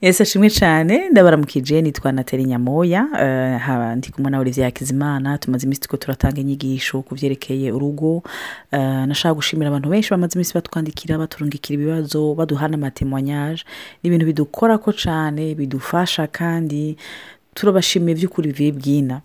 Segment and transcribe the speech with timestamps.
[0.00, 1.08] ese ashimwe cyane.
[1.10, 3.06] Ndabaramukije nitwa nateri nyamoya.
[3.20, 5.38] Eh, ndi kumwe na olivier hakizimana.
[5.38, 8.22] Tumaze iminsi tuko turatanga inyigisho ku byerekeye urugo.
[8.72, 13.64] Eh, nashaka gushimira abantu benshi bamaze iminsi batwandikira baturungikira ibibazo baduha n'amatemwanyaje
[14.02, 16.96] ni ibintu bidukora ko cyane bidufasha kandi
[17.54, 19.20] turabashimiye by'ukuri bivuye bwina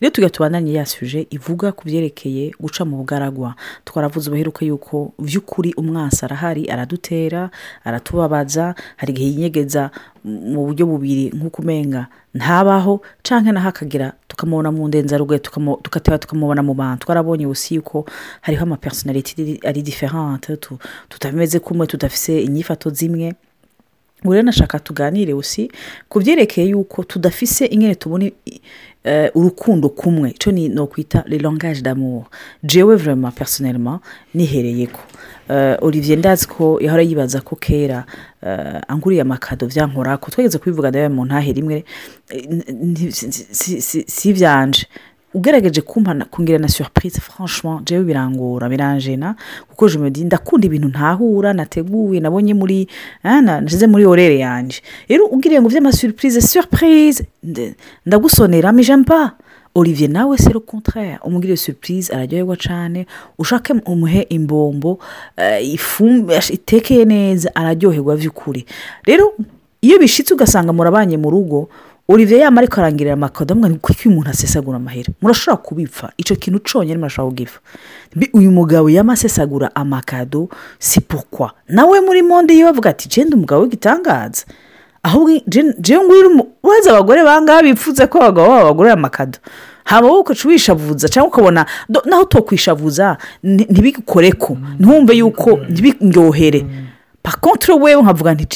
[0.00, 3.54] rero tujya tubandanye ya suje ivuga ku byerekeye guca mu bugaragwa
[3.84, 7.50] twaravuze ubuheruka yuko by'ukuri umwansi arahari aradutera
[7.84, 9.90] aratubabaza hari igihe yinyegeza
[10.24, 15.38] mu buryo bubiri nk'uko umenga ntabaho cyangwa naho akagera tukamubona mu ndenzarugoye
[15.82, 17.06] tugateba tukamubona mu bantu.
[17.06, 18.04] Twarabonye usi yuko
[18.42, 23.34] hariho amapersonality ari diferente tu- tutameze kumwe tudafise inyifato zimwe.
[24.24, 25.70] Rero nashaka tuganire usi
[26.08, 28.30] ku byerekeye yuko tudafise ingene tubona
[29.04, 32.24] eh, urukundo kumwe icyo ni no kwita le langage d'amour
[32.64, 34.00] jewe vraiment personnellement
[34.34, 35.00] nihereye ko
[35.50, 38.04] Eh, olivier ndazi ko yahora yibaza ko kera
[38.42, 41.84] eh, anguriye amakado byankora ko twageze kubivuga ndabe mu ntahe rimwe
[42.30, 42.48] eh,
[44.06, 44.86] si ibyanje
[45.36, 49.36] ugerageje kumpana kungira na surprise franchement jewe birangora biranjena
[49.68, 52.88] kuko je me dis ndakunda ibintu ntahura nateguye nabonye muri
[53.22, 54.80] na- nashize muri orere yanje.
[55.08, 57.24] Rero ugiriye ngo vy'ama surprise surprise
[58.06, 58.72] ndagusonera
[59.04, 59.32] pas.
[59.74, 61.18] Olivier nawe le contraire.
[61.22, 63.06] Umugiriye surprise araryoherwa cane.
[63.38, 64.98] Ushake umuhe imbombo
[65.36, 65.74] eh,
[66.50, 68.64] itekeye neza araryoherwa vy'ukuri.
[69.04, 69.34] Rero
[69.82, 71.68] iyo bishitse ugasanga murabanye mu rugo
[72.08, 75.12] olivier yama ariko arangirira amakado amwe kuko umuntu asesagura amahera?
[75.22, 76.12] Murashobora kubipfa?
[76.16, 77.60] Icyo kintu conyine murashobora kugifa
[78.32, 81.50] uyu mugabo yama asesagura amakado si pourquoi?
[81.68, 84.44] Nawe muri monde yiwe avuga ati jenda umugabo w'igitangaza.
[85.02, 85.30] Ahubwo
[86.62, 89.38] urazi abagore bangaha bipfuze ko abagabo babo bagurira amakado
[89.84, 91.66] haba wowe ukaca wishavuza cyangwa ukabona
[92.04, 96.66] naho utokwishavuza nti- ntibigukoreko ntumve yuko ntibindyohere
[97.26, 98.46] pakontre wewe nkavuga nti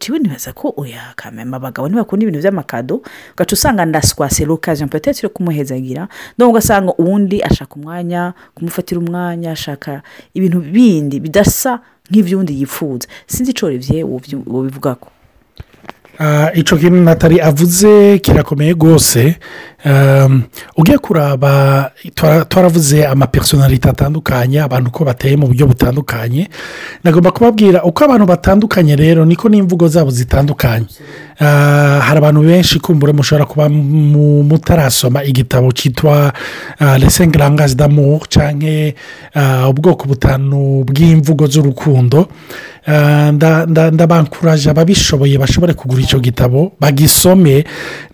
[0.00, 3.02] jiwe nibaza ko oya kamema abagabo ntibakunda ibintu by'amakado?
[3.34, 10.02] Ugaca usanga ndaswase l'occasion peut-être yo kumuhezagira donc ugasanga uwundi ashaka umwanya kumufatira umwanya ashaka
[10.34, 11.80] ibintu bindi bidasa
[12.10, 14.04] nk'ivyundi yifuza sinzi ico Olivier
[14.46, 15.19] wobivugako Ah,
[16.54, 19.36] icyo kintu natali avuze kirakomeye rwose.
[19.84, 20.42] Um,
[20.76, 26.48] ugiye kuraba twara- twaravuze amapersonalite atandukanye abantu uko bateye mu buryo butandukanye.
[27.04, 30.84] Nagomba kubabwira uko abantu batandukanye rero niko n'imvugo zabo zitandukanye.
[31.40, 36.32] Ah, hari abantu benshi kumbura mushobora kuba mu- mutarasoma igitabo cyitwa
[37.00, 38.92] lesengirangazi damu cyangwa
[39.72, 42.28] ubwoko butanu bw'imvugo z'urukundo.
[42.28, 42.79] Ah,
[43.92, 47.64] ndabankuraje ababishoboye bashobore kugura icyo gitabo bagisome.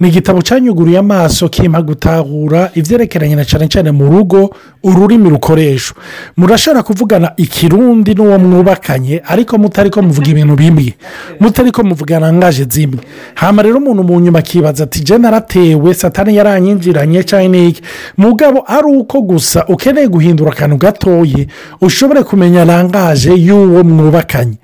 [0.00, 4.50] Ni igitabo cyanyuguriye amaso kimpa gutahura ibyerekeranye na cyane cyane mu rugo
[4.82, 5.96] ururimi rukoreshwa.
[6.36, 10.94] Murashobora kuvugana ikirundi n'uwo mwubakanye ariko mutari ko muvuga ibintu bimwe.
[11.40, 13.00] Mutari ko muvuga rangaje zimwe.
[13.34, 15.94] Hano rero umuntu mu nyuma akibaza ati jena naratewe?
[15.94, 17.82] Satani yaranyinjiranye cyangwa n'iki
[18.16, 21.46] mugabo ari uko gusa ukeneye guhindura akantu gatoye
[21.80, 24.56] ushobore kumenya rangaje y'uwo mwubakanye.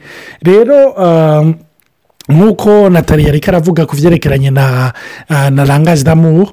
[0.43, 1.55] Rero um,
[2.31, 4.93] nk'uko natali yari aravuga ku byerekeranye na
[5.29, 6.47] ah, na rangaje damu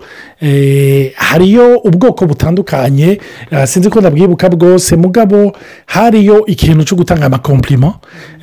[1.16, 3.20] hariyo ubwoko butandukanye.
[3.52, 4.96] Ah, sinzi ko ndabwibuka bwose.
[4.96, 5.54] Mugabo
[5.86, 7.94] hariyo ikintu cyo gutanga amakomplima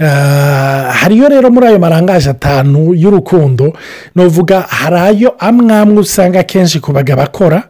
[0.00, 3.72] Ah, hariyo rero muri ayo marangaje atanu y'urukundo.
[4.14, 7.62] Nuvuga hari ayo amwe amwe usanga akenshi ku bagabo akora.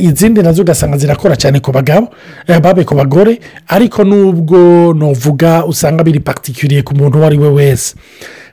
[0.00, 2.08] Izindi na zo ugasanga zirakora cyane ku bagabo
[2.46, 7.48] eh, babe ku bagore ariko nubwo nuvuga usanga biri pakitikiriye ku muntu uwo ari we
[7.48, 7.94] wese.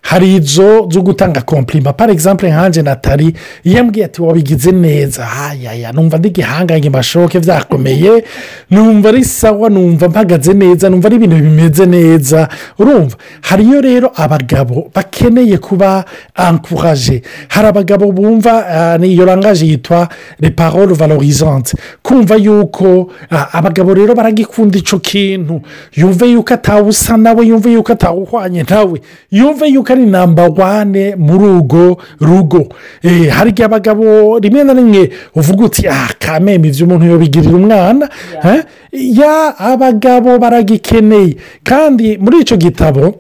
[0.02, 3.34] Hari izo zo gutanga kompirima par exemple nkanjye natali
[3.64, 8.24] iyo ambwiye ati wabigize neza hayaya numva ndi gihangange mashoke byakomeye
[8.72, 12.50] numva ari sawa numva mpagaze neza numva ari ibintu bimeze neza.
[12.80, 13.16] Urumva?
[13.42, 16.06] Hariyo rero abagabo bakeneye kuba
[16.36, 20.10] ankuraje hari abagabo bumva ah, ni iyo rangaje yitwa
[20.40, 25.62] le parole valorisante kumva yuko ah, abagabo rero baragikunda icyo kintu.
[25.96, 29.02] Yumve yuko atawusa nawe yumve yuko atawuhwanye nawe.
[29.32, 32.68] Yumve yuko ari namba wane muri urwo rugo.
[33.04, 38.10] Eh, hari igihe abagabo rimwe na rimwe uvuga uti ah kameme ibyo umuntu yabigirira umwana.
[38.44, 41.36] Eh, ya abagabo baragikeneye.
[41.64, 43.16] Kandi muri icyo gitabo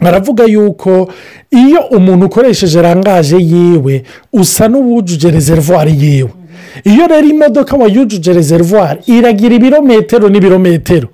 [0.00, 1.08] baravuga yuko
[1.50, 4.02] iyo umuntu ukoresheje rangaje yiwe
[4.32, 6.30] usa n'uwujuje rezerivwari yiwe.
[6.84, 11.08] Iyo rero imodoka wayujuje rezerivwari iragira ibirometero n'ibirometero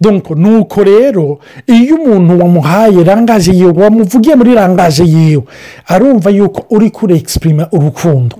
[0.00, 5.42] donko nuko rero iyo umuntu wamuhaye rangaje yiwe wamuvugiye muri rangaje yiwe
[5.86, 8.36] arumva yuko uri kure egisipurima urukundo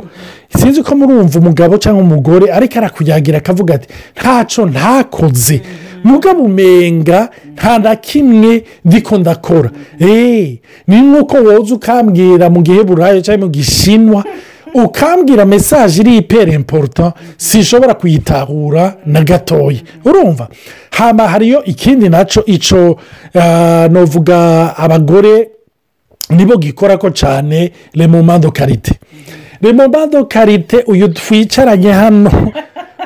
[0.58, 3.88] sinzi ko murumva umugabo cyangwa umugore ariko arakuyagira akavuga ati
[4.20, 5.60] ntacyo ntakoze
[6.04, 9.70] mugabo umenga nta na kimwe ndiko ndakora
[10.00, 14.24] eee ni nk'uko woza ukambwira mu gihe burayi cyangwa mu gishinwa
[14.84, 20.48] ukambwira mesaje iri ipera imporuta sishobora kuyitahura na gatoya urumva?
[20.90, 22.98] Haba hariyo ikindi na cyo icyo
[23.90, 25.48] navuga abagore
[26.30, 28.92] nibo gikora ko cyane remomando karite
[29.62, 32.52] remomando karite uyu twicaranye hano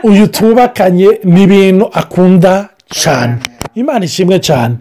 [0.02, 3.36] uyu tubakanye ni ibintu akunda cyane
[3.74, 4.74] imana ishimwe cyane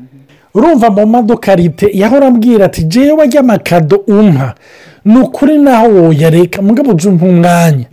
[0.53, 4.55] urumva mu madokarite yahora ambwira ati jewe wajya amakado umpa.
[5.05, 7.85] Ni ukuri naho woyareka mugabo ujye umpa umwanya.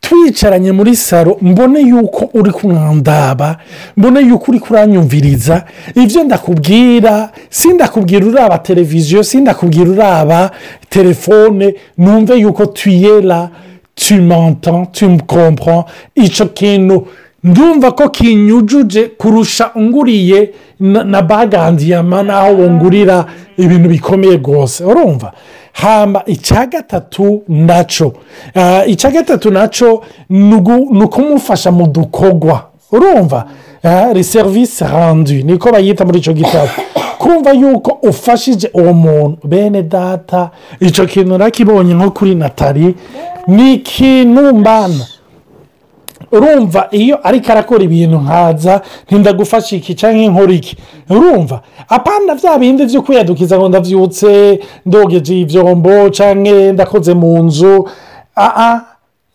[0.00, 3.56] Twicaranye muri salo mbone yuko uri kumwandaba
[3.96, 5.64] mbone yuko uri kuranyumviriza.
[5.94, 10.50] Ibyo ndakubwira si ndakubwira uraba televiziyo si ndakubwira uraba
[10.88, 13.50] telefone numve yuko tuyera
[13.94, 15.84] tumanta tumukompora
[16.14, 17.06] icyo kintu
[17.48, 20.50] ndumva ko kinyujuje kurusha unguriye
[20.80, 23.24] na bagandiyama naho wungurira
[23.56, 24.84] ibintu bikomeye rwose.
[24.84, 25.32] Urumva?
[25.72, 28.12] Hamba icya gatatu na cyo
[28.86, 30.54] icya gatatu na cyo ni
[31.04, 32.62] ukumufasha mu dukorwa
[32.92, 33.44] urumva?
[34.12, 36.68] Reserivisi handi niko bayita muri icyo gitabo.
[37.18, 39.38] Kumva yuko ufashije uwo muntu.
[39.48, 40.50] Bene data
[40.80, 42.94] icyo kintu nakibonye nko kuri natali
[43.46, 45.04] ni ikintu mbana
[46.32, 50.76] urumva iyo ariko arakora ibintu nkaza ntindagufashe iki cyangwa inkora iki?
[51.10, 57.88] Urumva apana bya bindi byo kwiyadukiza ngo ndabyutse ndogeje ibyombo cyangwa ndakoze mu nzu.
[58.36, 58.84] Aha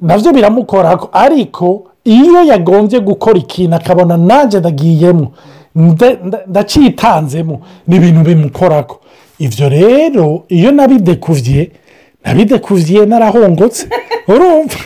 [0.01, 5.31] na byo biramukora ariko iyo yagombye gukora ikintu akabona nanjye ndagiyemo
[6.48, 9.00] ndacitanzemo ni ibintu bimukorako.
[9.39, 11.72] Ibyo rero iyo nabidekuvye
[12.25, 13.88] nabidekuvye narahongotse.
[14.28, 14.78] Urumva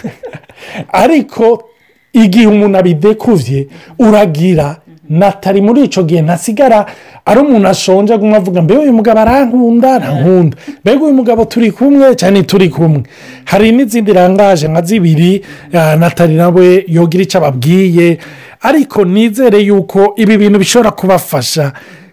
[1.04, 1.64] ariko
[2.24, 3.68] igihe umuntu abidekuvye
[4.00, 4.76] uragira
[5.10, 6.86] natari muri icyo gihe ntasigara
[7.26, 10.00] ari umuntu ashonje aguma avuga mbega uyu mugabo arankunda?
[10.00, 12.16] Ntankunda mbega uyu mugabo turi kumwe?
[12.16, 13.04] Cyane turi kumwe.
[13.46, 15.42] Hari n'izindi rangaje nka zibiri
[15.74, 18.18] natari nawe yogira icyo ababwiye.
[18.62, 21.72] Ariko nizere yuko ibi bintu bishobora kubafasha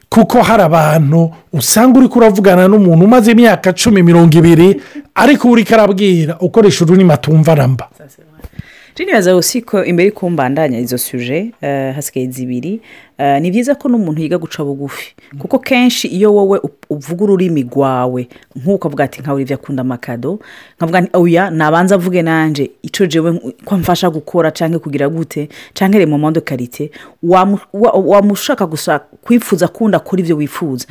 [0.08, 4.80] kuko hari abantu usanga uri kuravugana n'umuntu umaze imyaka cumi mirongo ibiri
[5.14, 7.88] ariko uri karabwira ukoresha ururimi atumva ramba
[9.02, 11.50] nibaza gusa ko imbere y'uko mbandanya izo suje
[11.94, 12.80] hasigaye zibiri
[13.40, 15.14] ni byiza ko n'umuntu yiga guca bugufi.
[15.38, 16.58] Kuko kenshi iyo wowe
[16.94, 18.28] uvuga ururimi rwawe.
[18.56, 20.38] Nk'uko avuga ati nkawe ibyo akunda amakado
[20.76, 23.32] nkavuga oya nabanza avuge nanjye icyo jewe
[23.64, 26.90] ko mfasha gukora cyangwa kugira gute cyangwa rero mu modo karite
[27.82, 30.86] wamushaka gusa kwifuza akunda akora ibyo wifuza.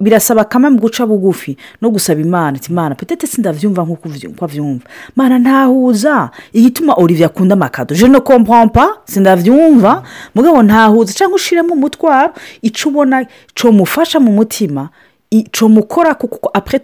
[0.00, 4.08] Birasaba kamwe guca bugufi no gusaba imana ati imana petete sindabyumva nk'uko
[4.44, 6.30] abyumva imana ntahuza.
[6.52, 10.02] Igituma olivier akunda amakado je no kompompa sindabyumva
[10.34, 11.12] mugabo ntahuza.
[11.12, 12.32] Cyangwa ushiremo umutwaro.
[12.62, 14.88] Icyo ubona cyomufasha mu mutima
[15.32, 16.78] icyo mukora kuko apure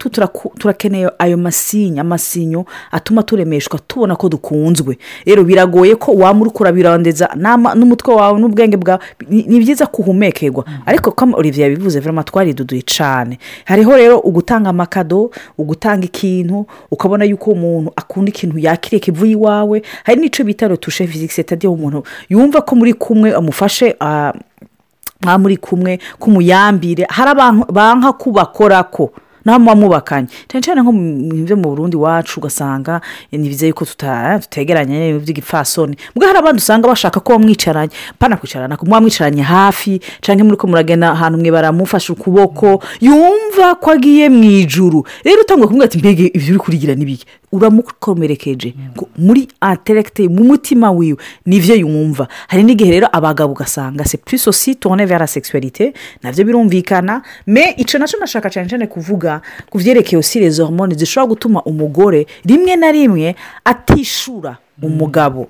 [0.57, 4.97] turakeneye ayo masinya amasinyo atuma turemeshwa tubona ko dukunzwe.
[5.25, 7.29] Rero biragoye ko waba uri kurabirondeza
[7.75, 8.99] n'umutwe wawe n'ubwenge bwawe
[9.29, 16.05] ni byiza kuhumekerwa ariko ko olivier yabivuze vurema twariduduye cyane hariho rero ugutanga amakado ugutanga
[16.09, 19.81] ikintu ukabona yuko umuntu akunda ikintu yakiriye kivuye iwawe.
[20.03, 23.93] Hari n'icyo bita rotushe fizikisi tadiyo umuntu yumva ko muri kumwe amufashe
[25.23, 27.05] nka muri kumwe k'umuyambire.
[27.09, 29.11] Hari abantu banka kubakora ko
[29.45, 30.27] naho muba mubakanye.
[30.47, 30.91] Cyane cyane nko
[31.47, 33.01] byo mu burundi wacu ugasanga
[33.31, 39.01] ni byiza yuko tutegeranye by'igipfasoni mbwa hari abandi usanga bashaka ko mwicaranye pana kwicarana muba
[39.01, 45.03] mwicaranye hafi cyangwa muri ko muragenda ahantu mwe baramufashe ukuboko yumva ko agiye mu ijuru
[45.23, 48.73] rero utangwa kumwe ati mbega ibyo uri kurigira n'ibiki uramukomerekeje.
[49.17, 52.27] Muri ateregite mu mutima wiwe ni byo yumva.
[52.47, 57.21] Hari n'igihe rero abagabo ugasanga se puriso si tone vera sekisuwarite na byo birumvikana.
[57.47, 62.27] Me icyo na cyo nashaka cyane cyane kuvuga ku byerekeye osireze hormone zishobora gutuma umugore
[62.45, 65.47] rimwe na rimwe atishura umugabo.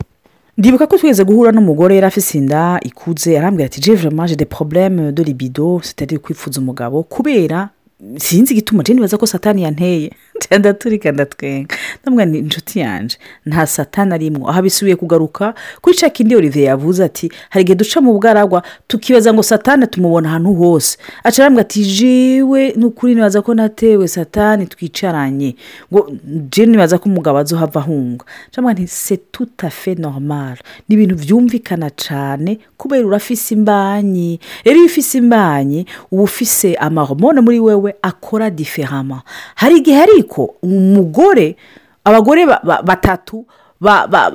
[0.58, 5.12] Ndibuka ko twigeze guhura n'umugore yari afite inda ikuze arambwira ati jevure maje de porobuleme
[5.12, 7.04] de libido sitari kwifuza umugabo.
[7.04, 7.70] Kubera
[8.18, 10.12] sinzi igituma jeni baza ko satani yanteye.
[10.60, 14.50] Ndaturika ndatwenga ndabona ni inshuti yanjye nta satani arimwo.
[14.50, 19.34] Aha bisubiye kugaruka kuri cya kindi olivier yavuze ati hari igihe duca mu bwaragwa tukibaza
[19.34, 20.98] ngo satani tumubona ahantu hose.
[21.24, 25.56] Acarambwa ati jiwe ni ukuri nibaza ko natewe satani twicaranye.
[25.94, 26.12] Ngo
[26.52, 28.26] jeni nibaza ko umugabo azohava ahunga.
[28.52, 30.58] Cyangwa nti se tutafe normal.
[30.90, 34.40] Ni ibintu byumvikana cyane kubera urafise imbanyi.
[34.64, 39.22] Rero iyo ufise imbanyi uba ufise amahomone muri wewe akora diferama
[39.56, 40.29] hari igihe ariko
[40.62, 41.56] umugore
[42.04, 42.46] abagore
[42.86, 43.46] batatu
[43.82, 44.32] ba- ba-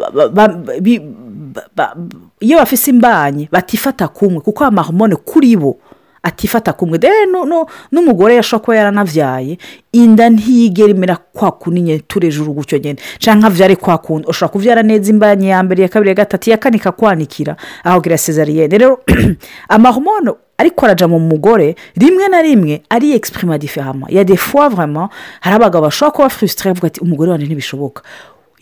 [2.40, 5.76] iyo bafise imbanyi batifata kumwe kuko amahomone kuri bo
[6.24, 6.98] atifata kumwe
[7.46, 9.58] nu- n'umugore yashobora kuba yaranavyaye.
[9.92, 10.26] Inda
[10.90, 14.28] imera kwa kundi nyine turejuru gutyo nyine cyangwa nkavyare kwa kundi.
[14.28, 18.18] Ushobora kuvyara neza imbanyi ya mbere iya kabiri ya gatatu iya kane ikakwanikira aho gira
[18.18, 19.00] sezariyene rero
[19.68, 25.10] amahomone ariko araja mu mugore rimwe na rimwe ari exprima diferama ya de fois vraiment
[25.40, 28.02] hari abagabo bashobora kuba frustre bavuga ati umugore wanjye ntibishoboka.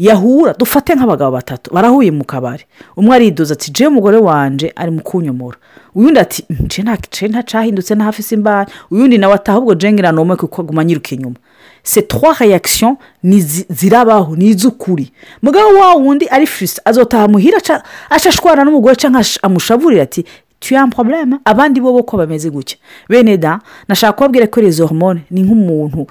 [0.06, 2.64] Yahura dufate nk'abagabo batatu barahuye mu kabari.
[2.96, 5.56] Umwe aridoza ati jewe umugore wanje ari mu kunyomora.
[5.94, 10.12] Uyundi ati nce nta nce nta cahindutse nta hafise imbanyi uyundi nawe ati ahubwo jengera
[10.12, 11.36] nome kuko aguma anyiruka inyuma.
[11.82, 15.12] Se trois réactions ni zi- zirabaho ni iz'ukuri.
[15.42, 20.24] Mugabo wa wundi ari frustre azotaha muhira aca- aca ashwana n'umugore cyangwa amushaburira ati
[20.62, 22.78] tu as un problème abandi bo bo ko bameze gutya.
[23.10, 26.06] Bene da nashaka kubabwira ko izo hormone ni nk'umuntu.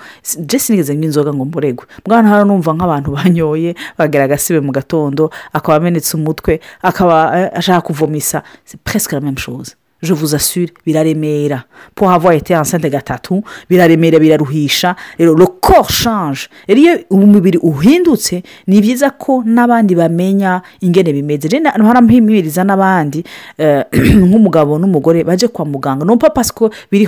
[0.46, 5.77] Je sinigeze nk'inzoga ngo mburegwe mwana hano numva nk'abantu banyoye bagera agasibe mu gatondo akaba
[5.77, 8.43] amenetse umutwe akaba eh, ashaka kuvomisa.
[8.65, 9.22] C'est presque la
[10.01, 11.65] je vous assure biraremera
[11.96, 14.96] pour avoir été enceinte gatatu biraremera biraruhisha.
[15.20, 16.50] Rero corps change.
[16.67, 21.48] Rero iyo umubiri uhindutse ni byiza ko n'abandi bamenya ingene bimeze.
[21.48, 23.24] Rero harampimiriza n'abandi
[23.58, 23.84] eh,
[24.27, 26.05] nk'umugabo n'umugore baje kwa muganga.
[26.17, 27.08] Pas parce que biri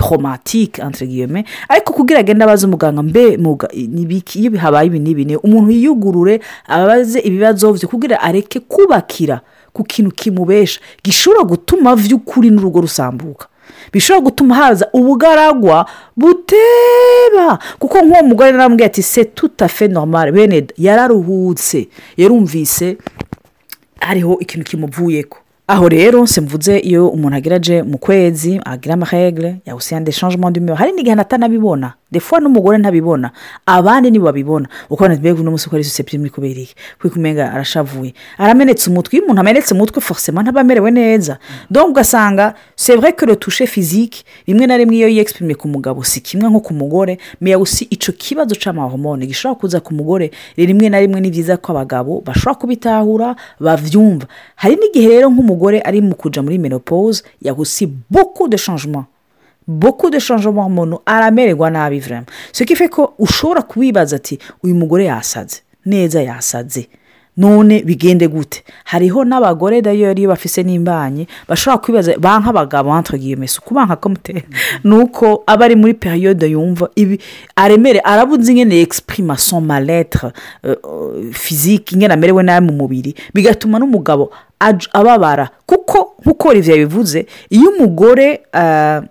[0.82, 1.44] entre guillemets.
[1.68, 5.36] Ariko kugira agende abaze umuganga mbe ni iyo habaye ibi n'ibi ni.
[5.36, 9.40] Umuntu yiyugurure abaze ibibazo bye kugira areke kubakira.
[9.74, 10.80] Ku kintu kimubesha.
[11.04, 13.46] Gishobora gutuma by'ukuri n'urugo rusambuka.
[13.92, 17.58] Bishobora gutuma haza ubugaragwa buteba.
[17.78, 20.32] Kuko nk'uwo mugore narambwiye ati se tutafe normal.
[20.32, 21.88] Bene yararuhutse.
[22.16, 22.96] Yarumvise
[24.00, 25.38] hariho ikintu kimuvuyeko.
[25.66, 31.16] Aho rero simvuze iyo umuntu ageraje mu kwezi agira amaregre yawusiyande changement d'humeur hari n'igihe
[31.20, 33.30] atanabibona defuwa n'umugore ntabibona
[33.66, 36.74] abandi nibo babibona ukabona mbega uno munsi uko ari susceptible kubera iki?
[37.02, 38.14] Kuko umenga arashavuye.
[38.38, 41.38] Aramenetse umutwe iyo umuntu amenetse umutwe forcément ntaba amerewe neza.
[41.70, 42.54] Donc ugasanga
[43.16, 46.74] que le toucher physique rimwe na rimwe iyo yexprime ku mugabo si kimwe nko ku
[46.74, 51.56] mugore mais aussi ico kibazo c'amahormone gishobora kuza ku mugore rimwe na rimwe ni byiza
[51.56, 54.26] ko abagabo bashobora kubitahura bavyumva.
[54.56, 59.06] Hari n'igihe rero nk'umugore ari mu kuja muri menopause yagusi beaucoup de changements.
[59.66, 62.02] Beaucoup de changements hormonaux aramererwa nabi
[62.52, 66.88] ce qui fait ko ushobora kubibaza ati uyu mugore yasaze neza yasaze
[67.36, 68.62] none bigende gute.
[68.84, 74.42] Hariho n'abagore dayo iyo bafise n'imbanyi bashobora kwibaza ba nk'abagabo entre guillemets si ukubanka komutera
[74.84, 77.18] ni uko aba ari muri periyode yumva ibi
[77.56, 80.32] aremere arabuze ingene exprima son maletre
[80.64, 84.30] euh, euh, physique ingene amerewe nabi mu mubiri bigatuma n'umugabo
[84.92, 85.50] ababara.
[85.66, 89.04] Kuko nk'uko olivier bivuze iyo umugore uh,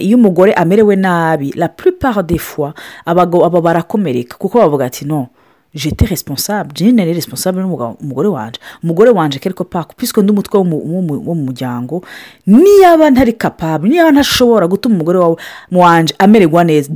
[0.00, 2.72] iyo umugore amerewe nabi la plupart des fois
[3.06, 4.36] abagabo aba barakomereka.
[4.38, 5.28] Kuko bavuga ati no
[5.74, 6.72] jete responsable.
[6.74, 8.60] Jene nari responsable n'umugabo- umugore wanje.
[8.82, 12.02] Umugore wanje quelque part puisque ndi umutwe wo mu- muryango
[12.46, 15.36] niyaba ntari capable niyaba ntashobora gutuma umugore wawe
[15.72, 16.90] wanje amererwa neza.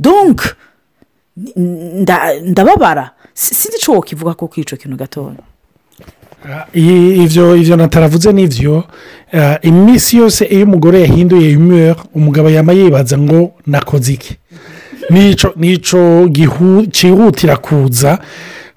[1.57, 3.11] Nda- ndababara.
[3.33, 5.35] Si- sinzi ico wokivuga ko kwico kintu gatoya
[6.73, 8.83] I- ivyo ivyo nataravuze nivyo
[9.31, 14.35] eh, iminsi yose iyo umugore yahinduye humeur umugabo yama yibaza ngo nakoze iki?
[15.09, 15.53] Nico
[16.91, 18.19] cihutira kuza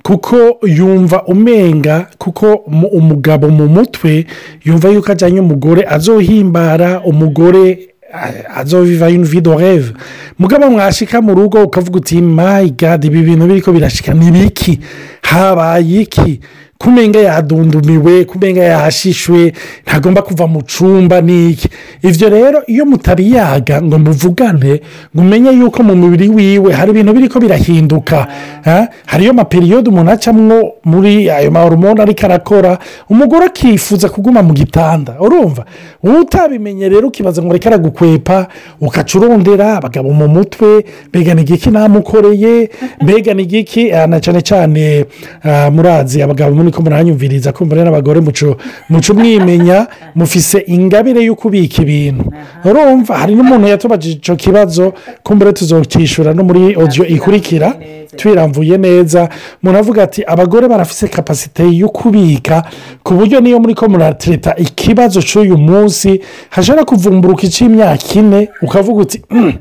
[0.03, 4.27] kuko yumva umenga kuko mu- umugabo mu mutwe
[4.65, 9.11] yumva yuko ajyanye umugore azohimbara umugore a- azoviva
[9.41, 9.93] de rêve.
[10.39, 14.81] Mugabo mwashika mu rugo ukavuga uti my god ibi bintu biriko birashika ni biki?
[15.23, 16.41] Habaye iki?
[16.79, 19.53] Kumenga yadundumiwe kumenga yahashishwe
[19.87, 21.69] ntagomba kuva mu cumba n'iki.
[22.03, 24.81] Ibyo rero iyo mutabiyaga ngo muvugane
[25.15, 28.27] ngo umenye yuko mu mubiri wiwe hari ibintu biriko birahinduka
[28.65, 28.89] ha?
[29.07, 32.79] hariyo maperiyode umuntu acamwo muri ayo mahoromone ariko arakora
[33.11, 35.17] umugore akifuza kuguma mu gitanda.
[35.21, 35.65] Urumva?
[36.03, 38.47] Wowe utabimenye rero ukibaza ngo reka aragukwepa
[38.81, 42.71] ukaca urondera abagabo mu mutwe mbega ni igiki namukoreye
[43.03, 45.05] mbega ni igiki ah, cyane cyane
[45.43, 51.83] ah, murazi abagabo muri ko muranyumviriza kumva rero n'abagore muco mwimenya mufise ingabire yo kubika
[51.83, 52.25] ibintu.
[52.65, 57.75] Urumva hari n'umuntu yatubajije icyo kibazo kumbure tuzokishyura no muri odiyo ikurikira
[58.17, 59.29] twiramvuye neza.
[59.63, 62.63] Umuntu avuga ati abagore barafise kapasite yo kubika
[63.03, 66.21] ku buryo niyo muri ko muratereta ikibazo cy'uyu munsi
[66.51, 69.53] hashobora kuvumburuka icy'imyaka ine ukavuga uti "Mm,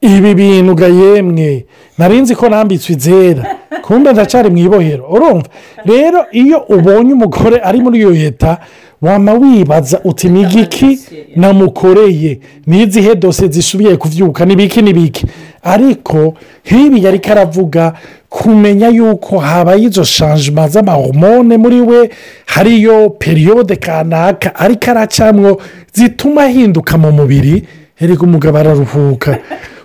[0.00, 1.64] ibi bintu ga yemwe
[1.98, 3.42] narinzi ko nambitswe izera.
[3.82, 5.48] Kumbe ndacyari mu ibohero urumva?
[5.84, 8.58] Rero iyo ubonye umugore ari muri iyo leta
[9.02, 10.98] wama wibaza uti ni igiki
[11.36, 12.40] namukoreye?
[12.66, 15.26] N'izihe dose zisubiye kubyuka ni biki ni biki?
[15.62, 16.34] Ariko
[16.66, 17.92] nk'ibi yari karavuga
[18.28, 22.10] kumenya yuko habaye izo shanjima z'amahomone muri we
[22.46, 25.60] hariyo periyode kanaka ariko aracamwo
[25.92, 27.64] zituma ahinduka mu mubiri.
[28.00, 29.38] Erega umugabo araruhuka.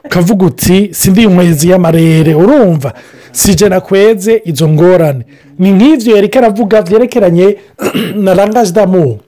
[0.05, 2.93] Ukavuga uti sindi inkwezi y'amarere urumva?
[3.31, 5.25] Si jena kweze izo ngorane.
[5.59, 7.57] Ni nk'ibyo yari karavuga byerekeranye
[8.23, 9.19] na rangaje damu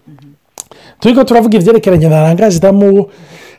[1.00, 3.06] turi ko turavuga ibyerekeranye na rangaje damu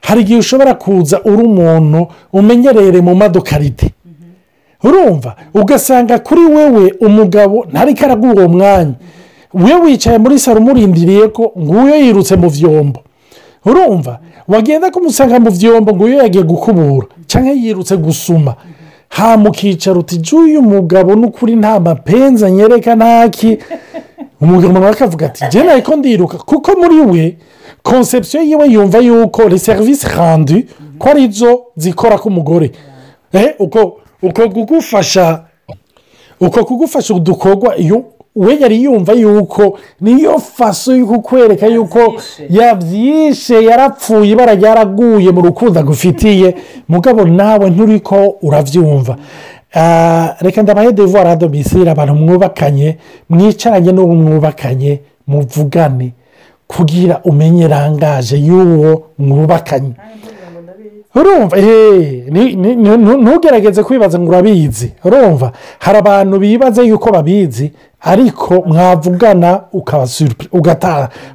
[0.01, 3.91] hari igihe ushobora kuza uri umuntu umenyerere mu madokarite
[4.85, 5.37] urumva?
[5.55, 8.95] Ugasanga kuri wewe umugabo ntari karaguha uwo mwanya
[9.55, 13.01] we wicaye muri salo umurindiriye ko nguyo yirutse mu byombo
[13.65, 18.55] urumva wagenda kumusanga mu byombo nguyo yagiye gukubura cyangwa yirutse gusuma.
[19.09, 23.59] Hamukicara uti uyu mugabo n'ukuri nta mapenza nyereka ntaki?
[24.41, 27.37] Umugabo nawe akavuga ati njye ariko ndiruka kuko muri we
[27.83, 30.67] konsepsiyo yiwe yumva yuko ni serivisi handi
[30.99, 32.73] ko ari zo zikora k'umugore
[33.59, 35.45] uko uko kugufasha
[36.41, 37.77] uko kugufasha udukorwa
[38.37, 42.15] we yari yumva yuko niyo faso yo kukwereka yuko
[42.51, 46.55] yabyishe yarapfuye ibara ryaraguye mu rukundo agufitiye.
[46.89, 49.17] Mugabo nawe nturi ko urabyumva
[50.41, 52.97] reka ndabahe devuwari adomisire abantu mwubakanye
[53.31, 56.13] mwicaranye n'uwo mwubakanye muvugane.
[56.67, 59.93] Kugira umenye rangaje y'uwo mwubakanye.
[61.15, 61.57] Urumva
[63.23, 64.93] ntugerageze kwibaza ngo urabizi.
[65.05, 69.61] Urumva hari abantu bibaza yuko babizi ariko mwavugana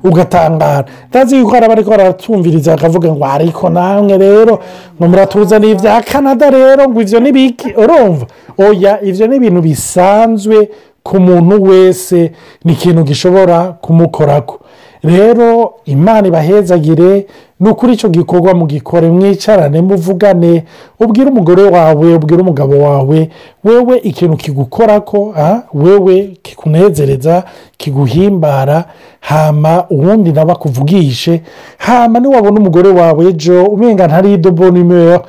[0.04, 0.86] ugatangara.
[1.10, 4.60] Ndazi yuko hari abari baratumviriza bakavuga ngo ariko namwe rero
[5.00, 7.74] ngo muratuzaniye ibya canada rero ngo ibyo ni biki?
[7.78, 8.26] Urumva
[8.58, 10.70] oya ibyo ni ibintu bisanzwe
[11.04, 12.32] ku muntu wese
[12.66, 14.60] ni ikintu gishobora kumukorako.
[15.04, 17.26] Rero imana ibahezagire
[17.60, 20.64] ni ukuri icyo gikorwa mugikore mwicarane muvugane
[21.00, 23.30] ubwire umugore wawe ubwire umugabo wawe
[23.64, 25.34] wewe ikintu kigukora ko
[25.74, 27.44] wewe kikunezereza
[27.78, 28.86] kiguhimbara
[29.20, 31.42] hama ubundi nawe akuvugishe
[31.78, 35.26] hama niwabona umugore wawe ejo umenga ntari idobo nimero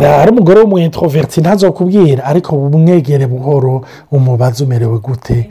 [0.00, 5.50] hari umugore w'umwintroverti ntazokubwira ariko umwegere buhoro umubaze umerewe gute?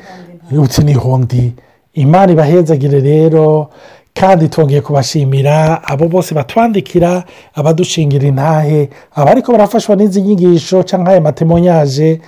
[0.58, 1.54] Uti ni hondi
[1.94, 3.70] imana ibahezagire rero
[4.14, 7.24] kandi twongeye kubashimira abo bose batwandikira
[7.56, 12.22] abadushingira intahe abariko barafashwa n'izi nyigisho cyangwa aya matemonyaje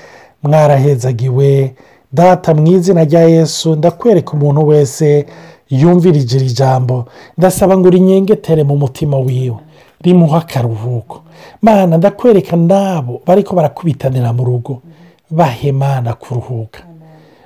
[0.44, 1.74] mwarahezagiwe.
[2.14, 5.26] Data mu izina rya yesu ndakwereka umuntu wese
[5.70, 7.06] yumvirije iri jambo.
[7.38, 9.58] Ndasaba ngo rinyengetere mu mutima wiwe
[10.02, 11.22] rimuha akaruhuko.
[11.62, 14.82] Mana ndakwereka n'abo bariko barakubitanira mu rugo
[15.30, 16.80] bahemana kuruhuka.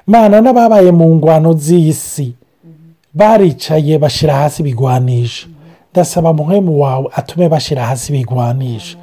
[0.07, 2.33] Mana n'ababaye mu ngwano z'isi.
[3.13, 5.47] Baricaye bashyira hasi ibigwanisha
[5.91, 8.97] ndasaba muhemu wawe atume bashyira hasi ibigwanisha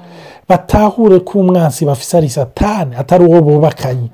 [0.49, 4.09] batahure ko umwansi bafise ari satani atari uwo bubakanye.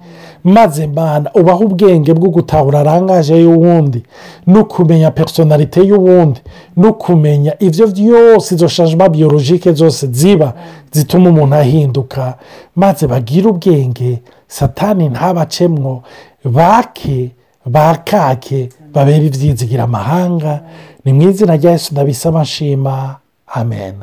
[0.45, 4.03] Maze mana ubahe ubwenge bwo gutahura arangaje y'uwundi.
[4.47, 6.41] No kumenya personalite y'uwundi.
[6.77, 10.55] No kumenya ibyo byose izo shanjima biyologike zose ziba
[10.93, 12.35] zituma umuntu ahinduka.
[12.77, 14.19] Maze bagire ubwenge.
[14.49, 16.03] Satani ntabacemwo
[16.45, 17.31] bake
[17.67, 20.61] bakake babere ibyizigira amahanga.
[21.05, 23.17] Ni mu izina rya Yesu ndabisaba nshima.
[23.47, 23.95] Amen.